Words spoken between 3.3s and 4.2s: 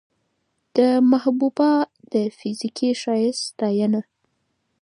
ستاينه